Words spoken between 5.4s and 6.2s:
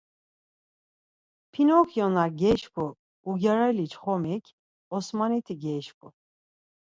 geişku.